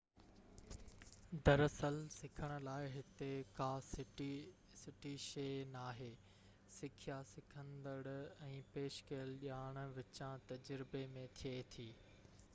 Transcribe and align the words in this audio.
در 1.45 1.59
اصل 1.67 1.95
سکڻ 2.19 2.51
لاءِ 2.67 2.85
هتي 2.95 3.27
ڪا 3.57 3.67
سٺي 4.85 5.11
شيءِ 5.25 5.59
ناهي 5.73 6.07
سکيا 6.77 7.17
سکندڙ 7.33 8.15
۽ 8.47 8.57
پيش 8.77 8.97
ڪيل 9.11 9.33
ڄاڻ 9.45 9.77
وچان 9.99 10.45
تجربي 10.53 11.05
۾ 11.19 11.27
ٿئي 11.41 11.63
ٿي 11.77 11.89